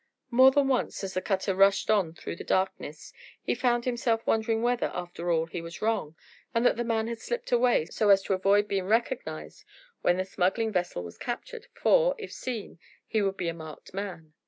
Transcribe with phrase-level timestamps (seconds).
[0.31, 4.63] More than once, as the cutter rushed on through the darkness, he found himself wondering
[4.63, 6.15] whether, after all, he was wrong,
[6.55, 9.63] and that the man had slipped away, so as to avoid being recognised
[10.01, 14.33] when the smuggling vessel was captured, for, if seen, he would be a marked man.